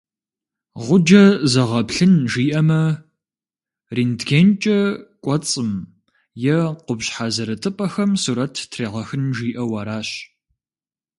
[0.83, 2.81] Гъуджэ зэгъэплъын жиӏэмэ,
[3.95, 4.79] рентгенкӀэ
[5.23, 5.71] кӀуэцӀым
[6.55, 10.09] е къупщхьэ зэрытыпӀэхэм сурэт трегъэхын жиӏэу аращ.